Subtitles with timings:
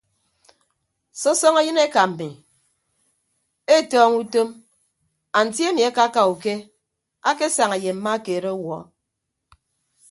[1.21, 2.27] Sọsọñọ yịn eka mmi
[3.75, 4.49] etọñọ utom
[5.39, 6.53] anti ami akaaka uke
[7.29, 8.77] akesaña ye mma keed ọwuọ.